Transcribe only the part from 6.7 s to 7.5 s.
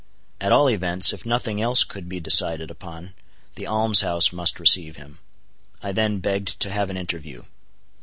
have an interview.